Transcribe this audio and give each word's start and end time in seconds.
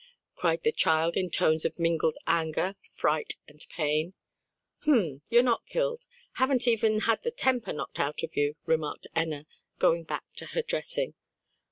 cried 0.33 0.63
the 0.63 0.71
child 0.71 1.15
in 1.15 1.29
tones 1.29 1.63
of 1.63 1.77
mingled 1.77 2.17
anger, 2.25 2.75
fright 2.89 3.33
and 3.47 3.67
pain. 3.69 4.15
"H'm! 4.81 5.21
you're 5.29 5.43
not 5.43 5.67
killed; 5.67 6.07
haven't 6.41 6.67
even 6.67 7.01
had 7.01 7.21
the 7.21 7.29
temper 7.29 7.71
knocked 7.71 7.99
out 7.99 8.23
of 8.23 8.35
you," 8.35 8.55
remarked 8.65 9.05
Enna, 9.15 9.45
going 9.77 10.03
back 10.03 10.23
to 10.37 10.47
her 10.47 10.63
dressing. 10.63 11.13